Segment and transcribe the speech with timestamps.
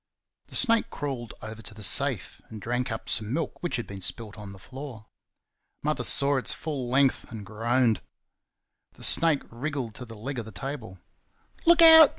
[0.47, 4.01] The snake crawled over to the safe and drank up some milk which had been
[4.01, 5.05] spilt on the floor.
[5.83, 8.01] Mother saw its full length and groaned.
[8.93, 10.97] The snake wriggled to the leg of the table.
[11.67, 12.09] "Look out!"